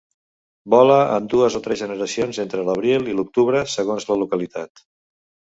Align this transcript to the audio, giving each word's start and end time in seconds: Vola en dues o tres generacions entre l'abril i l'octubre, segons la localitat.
Vola 0.73 0.95
en 1.17 1.27
dues 1.33 1.57
o 1.59 1.61
tres 1.67 1.81
generacions 1.83 2.41
entre 2.45 2.63
l'abril 2.71 3.07
i 3.13 3.15
l'octubre, 3.21 3.63
segons 3.77 4.11
la 4.11 4.21
localitat. 4.23 4.87